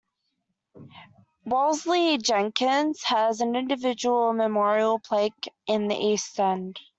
Wolseley-Jenkins, 1.45 3.03
has 3.03 3.39
an 3.39 3.55
individual 3.55 4.33
memorial 4.33 4.97
plaque 4.97 5.45
in 5.67 5.89
the 5.89 5.95
east 5.95 6.39
end. 6.39 6.79